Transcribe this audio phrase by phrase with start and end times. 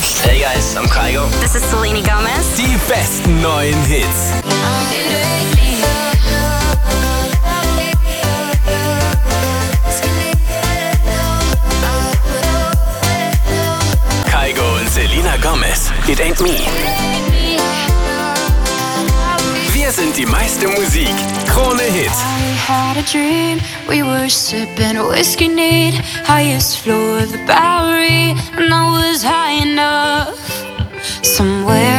[0.00, 1.28] Hey guys, I'm Kygo.
[1.40, 2.56] This is Selena Gomez.
[2.56, 4.32] Die besten neuen Hits.
[14.24, 15.90] Kygo und Selena Gomez.
[16.08, 16.56] It ain't me.
[19.72, 21.14] Wir sind die meiste Musik.
[21.46, 22.08] Krone Hit.
[22.08, 25.94] I had a dream, we were sipping whiskey neat,
[26.24, 27.99] highest floor of the Bowery,
[31.40, 31.89] Somewhere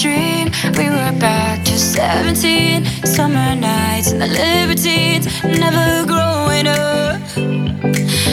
[0.00, 7.20] dream, we were back to 17 Summer nights and the libertines, never growing up.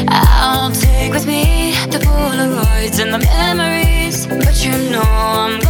[0.08, 5.65] I'll take with me the Polaroids and the memories But you know I'm